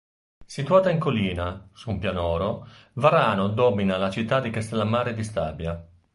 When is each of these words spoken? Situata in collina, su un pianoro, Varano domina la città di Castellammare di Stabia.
Situata 0.47 0.89
in 0.89 0.97
collina, 0.97 1.69
su 1.73 1.91
un 1.91 1.99
pianoro, 1.99 2.67
Varano 2.93 3.49
domina 3.49 3.97
la 3.99 4.09
città 4.09 4.39
di 4.39 4.49
Castellammare 4.49 5.13
di 5.13 5.23
Stabia. 5.23 5.87